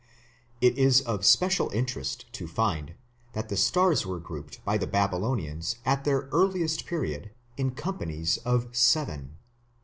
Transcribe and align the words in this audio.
It 0.61 0.79
is 0.79 1.01
of 1.01 1.23
special 1.23 1.69
interest 1.69 2.25
to 2.33 2.47
find 2.47 2.95
that 3.33 3.49
the 3.49 3.55
stars 3.55 4.03
were 4.03 4.19
grouped 4.19 4.65
by 4.65 4.79
the 4.79 4.87
Babylonians 4.87 5.75
at 5.85 6.05
the 6.05 6.27
earliest 6.31 6.87
period 6.87 7.29
in 7.55 7.69
companies 7.75 8.37
of 8.37 8.75
seven. 8.75 9.37